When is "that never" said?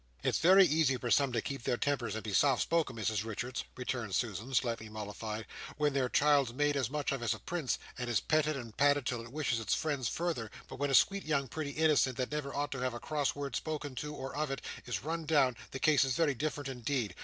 12.17-12.51